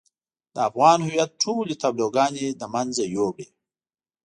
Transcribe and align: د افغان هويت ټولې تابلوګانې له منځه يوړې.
د 0.53 0.55
افغان 0.69 0.99
هويت 1.07 1.31
ټولې 1.43 1.73
تابلوګانې 1.81 2.45
له 2.61 2.67
منځه 2.73 3.03
يوړې. 3.15 3.47